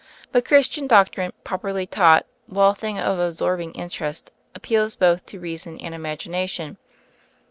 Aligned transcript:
But 0.31 0.45
Christian 0.45 0.87
Doctrine, 0.87 1.31
properly 1.43 1.85
taught, 1.85 2.25
while 2.47 2.71
a 2.71 2.73
thing 2.73 2.97
of 2.97 3.19
absorbing 3.19 3.73
interest, 3.73 4.31
appeals 4.55 4.95
both 4.95 5.23
to 5.27 5.39
reason 5.39 5.79
and 5.79 5.93
imagination. 5.93 6.77